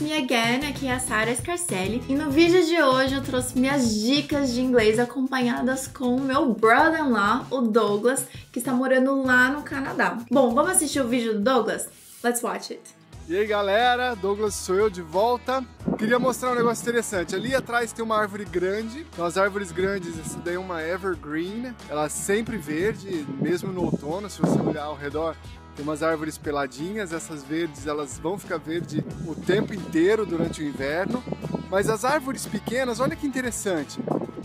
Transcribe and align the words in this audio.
me 0.00 0.12
again, 0.12 0.68
aqui 0.68 0.86
é 0.86 0.92
a 0.92 1.00
Sara 1.00 1.34
Scarcelli 1.34 2.02
e 2.08 2.14
no 2.14 2.30
vídeo 2.30 2.64
de 2.64 2.80
hoje 2.80 3.14
eu 3.14 3.22
trouxe 3.22 3.58
minhas 3.58 3.94
dicas 4.00 4.52
de 4.52 4.60
inglês 4.60 4.98
acompanhadas 4.98 5.88
com 5.88 6.14
o 6.16 6.20
meu 6.20 6.54
brother-in-law, 6.54 7.46
o 7.50 7.62
Douglas, 7.62 8.26
que 8.52 8.60
está 8.60 8.72
morando 8.72 9.22
lá 9.24 9.48
no 9.50 9.62
Canadá. 9.62 10.18
Bom, 10.30 10.54
vamos 10.54 10.72
assistir 10.72 11.00
o 11.00 11.08
vídeo 11.08 11.34
do 11.34 11.40
Douglas? 11.40 11.88
Let's 12.22 12.42
watch 12.42 12.72
it. 12.72 12.82
E 13.28 13.36
aí 13.36 13.46
galera, 13.46 14.14
Douglas 14.14 14.54
sou 14.54 14.76
eu 14.76 14.88
de 14.88 15.02
volta. 15.02 15.64
Queria 15.98 16.18
mostrar 16.18 16.52
um 16.52 16.54
negócio 16.54 16.82
interessante. 16.82 17.34
Ali 17.34 17.54
atrás 17.54 17.92
tem 17.92 18.04
uma 18.04 18.16
árvore 18.16 18.44
grande. 18.44 19.06
Então 19.12 19.24
as 19.24 19.36
árvores 19.36 19.72
grandes, 19.72 20.18
essa 20.18 20.38
daí 20.38 20.54
é 20.54 20.58
uma 20.58 20.82
evergreen. 20.82 21.74
Ela 21.90 22.06
é 22.06 22.08
sempre 22.08 22.56
verde, 22.56 23.26
mesmo 23.40 23.70
no 23.72 23.84
outono. 23.84 24.30
Se 24.30 24.40
você 24.40 24.58
olhar 24.60 24.84
ao 24.84 24.96
redor, 24.96 25.36
tem 25.78 25.84
umas 25.84 26.02
árvores 26.02 26.36
peladinhas, 26.36 27.12
essas 27.12 27.44
verdes 27.44 27.86
elas 27.86 28.18
vão 28.18 28.36
ficar 28.36 28.58
verde 28.58 29.04
o 29.24 29.34
tempo 29.36 29.72
inteiro 29.72 30.26
durante 30.26 30.60
o 30.60 30.66
inverno. 30.66 31.22
Mas 31.70 31.88
as 31.88 32.04
árvores 32.04 32.44
pequenas, 32.46 32.98
olha 32.98 33.14
que 33.14 33.24
interessante. 33.24 33.96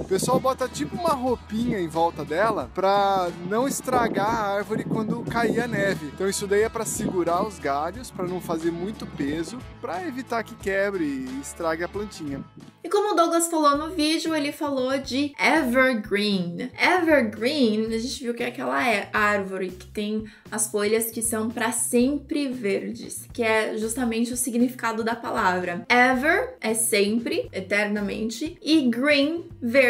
O 0.00 0.04
pessoal 0.04 0.40
bota 0.40 0.66
tipo 0.66 0.96
uma 0.96 1.12
roupinha 1.12 1.78
em 1.78 1.86
volta 1.86 2.24
dela 2.24 2.70
para 2.74 3.30
não 3.48 3.68
estragar 3.68 4.26
a 4.26 4.56
árvore 4.56 4.82
quando 4.82 5.22
cair 5.24 5.60
a 5.60 5.68
neve. 5.68 6.06
Então 6.06 6.26
isso 6.26 6.46
daí 6.46 6.62
é 6.62 6.68
para 6.70 6.86
segurar 6.86 7.46
os 7.46 7.58
galhos, 7.58 8.10
para 8.10 8.26
não 8.26 8.40
fazer 8.40 8.72
muito 8.72 9.06
peso, 9.06 9.58
para 9.78 10.02
evitar 10.08 10.42
que 10.42 10.54
quebre 10.54 11.04
e 11.04 11.40
estrague 11.40 11.84
a 11.84 11.88
plantinha. 11.88 12.42
E 12.82 12.88
como 12.88 13.12
o 13.12 13.14
Douglas 13.14 13.48
falou 13.48 13.76
no 13.76 13.90
vídeo, 13.90 14.34
ele 14.34 14.52
falou 14.52 14.96
de 14.96 15.34
evergreen. 15.38 16.70
Evergreen, 16.80 17.92
a 17.94 17.98
gente 17.98 18.24
viu 18.24 18.32
que 18.32 18.42
é 18.42 18.46
aquela 18.46 18.82
é, 18.88 19.10
árvore 19.12 19.68
que 19.68 19.86
tem 19.86 20.24
as 20.50 20.70
folhas 20.70 21.10
que 21.10 21.20
são 21.20 21.50
para 21.50 21.72
sempre 21.72 22.48
verdes, 22.48 23.28
que 23.34 23.42
é 23.42 23.76
justamente 23.76 24.32
o 24.32 24.36
significado 24.36 25.04
da 25.04 25.14
palavra. 25.14 25.84
Ever 25.90 26.56
é 26.58 26.72
sempre, 26.72 27.50
eternamente, 27.52 28.56
e 28.62 28.88
green, 28.88 29.44
verde. 29.60 29.89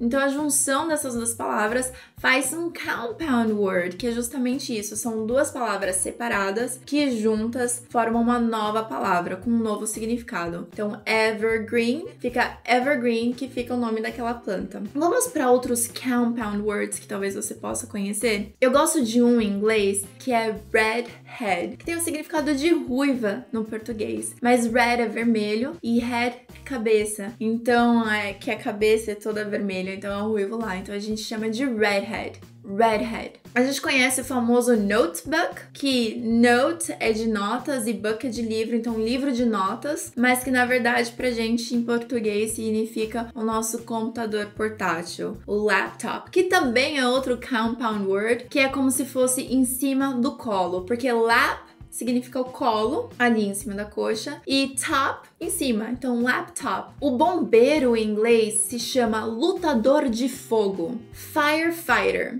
Então 0.00 0.20
a 0.20 0.28
junção 0.28 0.88
dessas 0.88 1.14
duas 1.14 1.34
palavras 1.34 1.92
faz 2.18 2.52
um 2.52 2.70
compound 2.70 3.52
word, 3.52 3.96
que 3.96 4.06
é 4.06 4.12
justamente 4.12 4.76
isso. 4.76 4.96
São 4.96 5.26
duas 5.26 5.50
palavras 5.50 5.96
separadas 5.96 6.80
que 6.84 7.10
juntas 7.16 7.82
formam 7.88 8.20
uma 8.22 8.38
nova 8.38 8.82
palavra 8.82 9.36
com 9.36 9.50
um 9.50 9.58
novo 9.58 9.86
significado. 9.86 10.68
Então 10.72 11.00
evergreen 11.06 12.06
fica 12.18 12.58
evergreen, 12.66 13.32
que 13.32 13.48
fica 13.48 13.74
o 13.74 13.78
nome 13.78 14.00
daquela 14.00 14.34
planta. 14.34 14.82
Vamos 14.94 15.28
para 15.28 15.50
outros 15.50 15.88
compound 15.88 16.62
words 16.62 16.98
que 16.98 17.06
talvez 17.06 17.34
você 17.34 17.54
possa 17.54 17.86
conhecer. 17.86 18.52
Eu 18.60 18.70
gosto 18.70 19.02
de 19.04 19.22
um 19.22 19.40
em 19.40 19.48
inglês 19.48 20.04
que 20.18 20.32
é 20.32 20.54
redhead, 20.70 21.76
que 21.76 21.84
tem 21.84 21.96
o 21.96 22.00
significado 22.00 22.54
de 22.54 22.72
ruiva 22.72 23.46
no 23.52 23.64
português, 23.64 24.34
mas 24.42 24.66
red 24.66 25.02
é 25.02 25.06
vermelho 25.06 25.76
e 25.82 25.98
head 25.98 26.36
é 26.36 26.58
cabeça. 26.64 27.32
Então 27.40 28.08
é 28.10 28.32
que 28.32 28.50
a 28.50 28.58
cabeça 28.58 29.12
é 29.12 29.14
vermelha, 29.32 29.94
então 29.94 30.12
é 30.12 30.22
o 30.22 30.28
ruivo 30.28 30.56
lá. 30.56 30.76
Então 30.76 30.94
a 30.94 30.98
gente 30.98 31.22
chama 31.22 31.48
de 31.48 31.64
redhead 31.64 32.40
redhead. 32.76 33.32
A 33.54 33.62
gente 33.62 33.80
conhece 33.80 34.20
o 34.20 34.24
famoso 34.24 34.76
notebook, 34.76 35.62
que 35.72 36.16
note 36.20 36.94
é 37.00 37.12
de 37.12 37.26
notas 37.26 37.86
e 37.86 37.92
book 37.92 38.26
é 38.26 38.30
de 38.30 38.42
livro, 38.42 38.76
então 38.76 39.00
livro 39.00 39.32
de 39.32 39.44
notas, 39.44 40.12
mas 40.16 40.44
que 40.44 40.50
na 40.50 40.66
verdade 40.66 41.12
pra 41.12 41.30
gente 41.30 41.74
em 41.74 41.82
português 41.82 42.52
significa 42.52 43.30
o 43.34 43.42
nosso 43.42 43.78
computador 43.78 44.46
portátil, 44.54 45.38
o 45.46 45.54
laptop, 45.54 46.30
que 46.30 46.44
também 46.44 46.98
é 46.98 47.08
outro 47.08 47.38
compound 47.38 48.06
word, 48.06 48.44
que 48.50 48.58
é 48.58 48.68
como 48.68 48.90
se 48.90 49.04
fosse 49.04 49.42
em 49.42 49.64
cima 49.64 50.12
do 50.12 50.32
colo, 50.32 50.82
porque 50.82 51.10
lap 51.10 51.67
significa 51.90 52.40
o 52.40 52.44
colo, 52.44 53.10
ali 53.18 53.46
em 53.46 53.54
cima 53.54 53.74
da 53.74 53.84
coxa, 53.84 54.40
e 54.46 54.74
top 54.76 55.28
em 55.40 55.50
cima, 55.50 55.90
então 55.90 56.22
laptop. 56.22 56.92
O 57.00 57.12
bombeiro 57.12 57.96
em 57.96 58.08
inglês 58.08 58.54
se 58.54 58.78
chama 58.78 59.24
lutador 59.24 60.08
de 60.08 60.28
fogo, 60.28 61.00
firefighter 61.12 62.38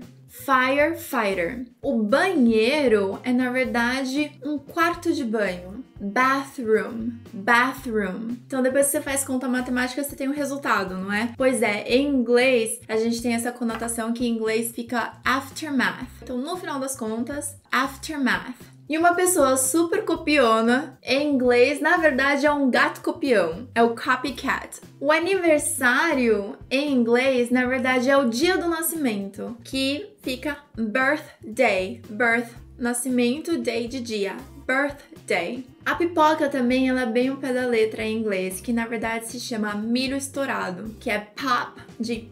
firefighter. 0.49 1.65
O 1.81 2.01
banheiro 2.01 3.19
é 3.23 3.31
na 3.31 3.51
verdade 3.51 4.31
um 4.43 4.57
quarto 4.57 5.13
de 5.13 5.23
banho. 5.23 5.83
Bathroom, 6.01 7.11
bathroom. 7.33 8.37
Então 8.47 8.63
depois 8.63 8.85
que 8.85 8.93
você 8.93 9.01
faz 9.01 9.25
conta 9.25 9.49
matemática, 9.49 10.01
você 10.01 10.15
tem 10.15 10.29
o 10.29 10.31
um 10.31 10.33
resultado, 10.33 10.95
não 10.95 11.11
é? 11.11 11.33
Pois 11.35 11.61
é, 11.61 11.83
em 11.89 12.07
inglês 12.07 12.79
a 12.87 12.95
gente 12.95 13.21
tem 13.21 13.33
essa 13.33 13.51
conotação 13.51 14.13
que 14.13 14.25
em 14.25 14.33
inglês 14.33 14.71
fica 14.71 15.13
aftermath. 15.25 16.07
Então 16.23 16.37
no 16.37 16.55
final 16.55 16.79
das 16.79 16.95
contas, 16.95 17.53
aftermath. 17.69 18.55
E 18.89 18.97
uma 18.97 19.13
pessoa 19.13 19.55
super 19.55 20.03
copiona, 20.03 20.97
em 21.03 21.31
inglês, 21.31 21.79
na 21.79 21.97
verdade 21.97 22.47
é 22.47 22.51
um 22.51 22.71
gato 22.71 23.01
copião, 23.01 23.67
é 23.75 23.83
o 23.83 23.95
copycat. 23.95 24.81
O 24.99 25.11
aniversário, 25.11 26.57
em 26.71 26.91
inglês, 26.91 27.51
na 27.51 27.67
verdade 27.67 28.09
é 28.09 28.17
o 28.17 28.27
dia 28.27 28.57
do 28.57 28.67
nascimento, 28.67 29.55
que 29.63 30.09
fica 30.23 30.57
birthday, 30.75 32.01
birth, 32.09 32.49
nascimento, 32.79 33.59
day 33.59 33.87
de 33.87 33.99
dia, 33.99 34.35
birthday. 34.65 35.63
A 35.85 35.93
pipoca 35.93 36.49
também 36.49 36.89
ela 36.89 37.01
é 37.01 37.05
bem 37.05 37.29
um 37.29 37.35
pé 37.35 37.53
da 37.53 37.67
letra 37.67 38.03
em 38.03 38.17
inglês, 38.17 38.59
que 38.59 38.73
na 38.73 38.87
verdade 38.87 39.27
se 39.27 39.39
chama 39.39 39.75
milho 39.75 40.17
estourado, 40.17 40.95
que 40.99 41.11
é 41.11 41.19
pop 41.19 41.79
de 41.99 42.27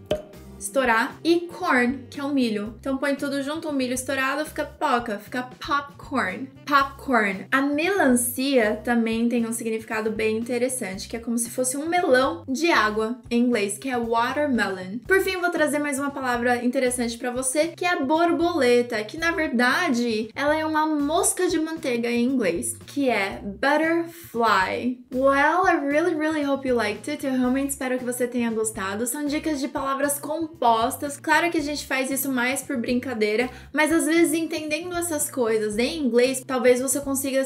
estourar, 0.59 1.16
e 1.23 1.41
corn, 1.41 2.06
que 2.09 2.19
é 2.19 2.23
o 2.23 2.29
milho. 2.29 2.75
Então 2.79 2.97
põe 2.97 3.16
tudo 3.16 3.41
junto, 3.44 3.69
o 3.69 3.73
milho 3.73 3.94
estourado 3.94 4.45
fica 4.45 4.66
pipoca, 4.66 5.19
fica 5.19 5.44
popcorn. 5.44 6.50
Popcorn. 6.66 7.47
A 7.51 7.62
melancia 7.62 8.81
também 8.84 9.29
tem 9.29 9.45
um 9.45 9.53
significado 9.53 10.12
bem 10.12 10.38
interessante, 10.38 11.07
que 11.07 11.16
é 11.16 11.19
como 11.19 11.38
se 11.38 11.50
fosse 11.50 11.78
um 11.78 11.88
melão 11.88 12.44
de 12.47 12.72
água 12.72 13.19
em 13.29 13.41
inglês, 13.41 13.78
que 13.78 13.90
é 13.90 13.97
watermelon. 13.97 15.00
Por 15.07 15.22
fim, 15.22 15.38
vou 15.38 15.50
trazer 15.50 15.79
mais 15.79 16.00
uma 16.00 16.12
palavra 16.12 16.63
interessante 16.63 17.18
para 17.18 17.31
você, 17.31 17.69
que 17.69 17.85
é 17.85 17.94
a 17.94 18.01
borboleta, 18.01 19.03
que 19.03 19.18
na 19.18 19.31
verdade 19.31 20.29
ela 20.35 20.56
é 20.56 20.66
uma 20.66 20.85
mosca 20.85 21.47
de 21.47 21.59
manteiga 21.59 22.09
em 22.09 22.24
inglês, 22.24 22.75
que 22.85 23.09
é 23.09 23.41
butterfly. 23.44 25.00
Well, 25.13 25.66
I 25.66 25.79
really, 25.85 26.16
really 26.16 26.44
hope 26.44 26.68
you 26.68 26.75
liked 26.75 27.09
it. 27.09 27.25
Eu 27.25 27.34
realmente 27.34 27.69
espero 27.72 27.97
que 27.97 28.03
você 28.06 28.28
tenha 28.28 28.51
gostado. 28.51 29.06
São 29.06 29.25
dicas 29.25 29.59
de 29.59 29.68
palavras 29.68 30.19
com 30.19 30.47
compostas. 30.47 31.18
Claro 31.18 31.52
que 31.52 31.58
a 31.58 31.62
gente 31.62 31.85
faz 31.85 32.09
isso 32.09 32.31
mais 32.31 32.62
por 32.62 32.78
brincadeira, 32.78 33.50
mas 33.74 33.91
às 33.91 34.06
vezes 34.06 34.34
entendendo 34.34 34.96
essas 34.96 35.30
coisas 35.30 35.78
em 35.78 36.00
inglês, 36.00 36.44
talvez 36.46 36.81
você 36.81 37.00
consiga 37.00 37.46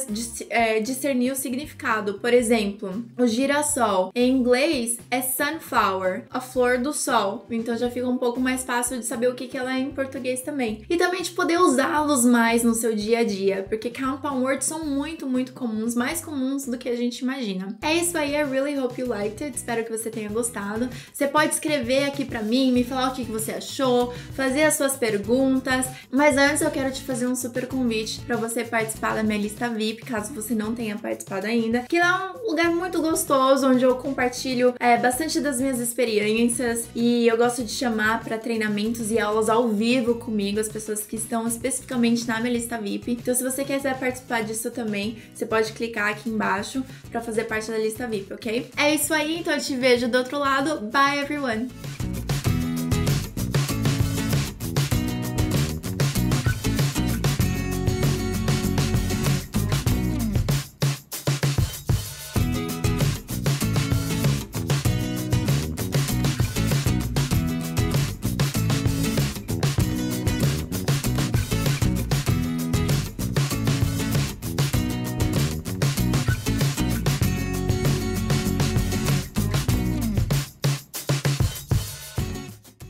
é, 0.49 0.79
discernir 0.79 1.31
o 1.31 1.35
significado. 1.35 2.15
Por 2.15 2.33
exemplo, 2.33 3.03
o 3.17 3.25
girassol 3.25 4.11
em 4.15 4.31
inglês 4.31 4.97
é 5.09 5.21
sunflower, 5.21 6.25
a 6.29 6.39
flor 6.39 6.77
do 6.77 6.93
sol. 6.93 7.45
Então 7.49 7.75
já 7.77 7.89
fica 7.89 8.07
um 8.07 8.17
pouco 8.17 8.39
mais 8.39 8.63
fácil 8.63 8.99
de 8.99 9.05
saber 9.05 9.27
o 9.27 9.35
que, 9.35 9.57
ela 9.57 9.75
é 9.75 9.79
em 9.79 9.91
português 9.91 10.41
também. 10.41 10.85
E 10.89 10.97
também 10.97 11.21
de 11.21 11.31
poder 11.31 11.59
usá-los 11.59 12.25
mais 12.25 12.63
no 12.63 12.73
seu 12.73 12.95
dia 12.95 13.19
a 13.19 13.23
dia, 13.23 13.65
porque 13.67 13.89
compound 13.89 14.41
words 14.41 14.65
são 14.65 14.85
muito, 14.85 15.27
muito 15.27 15.53
comuns, 15.53 15.93
mais 15.93 16.21
comuns 16.21 16.65
do 16.65 16.77
que 16.77 16.87
a 16.87 16.95
gente 16.95 17.19
imagina. 17.19 17.77
É 17.81 17.95
isso 17.95 18.17
aí, 18.17 18.33
I 18.33 18.43
really 18.43 18.77
hope 18.77 18.99
you 18.99 19.07
liked 19.07 19.43
it. 19.43 19.57
Espero 19.57 19.83
que 19.83 19.91
você 19.91 20.09
tenha 20.09 20.29
gostado. 20.29 20.89
Você 21.13 21.27
pode 21.27 21.53
escrever 21.53 22.05
aqui 22.05 22.23
para 22.23 22.41
mim, 22.41 22.71
me 22.71 22.83
falar 22.91 23.09
o 23.09 23.13
que 23.13 23.23
você 23.23 23.53
achou, 23.53 24.13
fazer 24.35 24.63
as 24.63 24.75
suas 24.75 24.97
perguntas. 24.97 25.85
Mas 26.11 26.35
antes 26.35 26.61
eu 26.61 26.69
quero 26.69 26.91
te 26.91 27.01
fazer 27.01 27.25
um 27.25 27.35
super 27.35 27.65
convite 27.65 28.19
para 28.21 28.35
você 28.35 28.65
participar 28.65 29.15
da 29.15 29.23
minha 29.23 29.39
lista 29.39 29.69
VIP, 29.69 30.03
caso 30.03 30.33
você 30.33 30.53
não 30.53 30.75
tenha 30.75 30.97
participado 30.97 31.47
ainda, 31.47 31.83
que 31.83 31.97
é 31.97 32.05
um 32.05 32.49
lugar 32.49 32.69
muito 32.69 33.01
gostoso 33.01 33.67
onde 33.67 33.85
eu 33.85 33.95
compartilho 33.95 34.73
é, 34.77 34.97
bastante 34.97 35.39
das 35.39 35.61
minhas 35.61 35.79
experiências 35.79 36.89
e 36.93 37.27
eu 37.27 37.37
gosto 37.37 37.63
de 37.63 37.71
chamar 37.71 38.21
para 38.23 38.37
treinamentos 38.37 39.09
e 39.09 39.17
aulas 39.17 39.47
ao 39.47 39.69
vivo 39.69 40.15
comigo 40.15 40.59
as 40.59 40.67
pessoas 40.67 41.05
que 41.05 41.15
estão 41.15 41.47
especificamente 41.47 42.27
na 42.27 42.39
minha 42.41 42.53
lista 42.53 42.77
VIP. 42.77 43.13
Então, 43.13 43.33
se 43.33 43.43
você 43.43 43.63
quiser 43.63 43.97
participar 43.97 44.43
disso 44.43 44.69
também, 44.69 45.17
você 45.33 45.45
pode 45.45 45.71
clicar 45.71 46.09
aqui 46.09 46.29
embaixo 46.29 46.83
para 47.09 47.21
fazer 47.21 47.45
parte 47.45 47.71
da 47.71 47.77
lista 47.77 48.05
VIP, 48.05 48.33
ok? 48.33 48.69
É 48.75 48.93
isso 48.93 49.13
aí, 49.13 49.39
então 49.39 49.53
eu 49.53 49.61
te 49.61 49.75
vejo 49.77 50.09
do 50.09 50.17
outro 50.17 50.37
lado. 50.37 50.81
Bye, 50.81 51.19
everyone! 51.19 51.69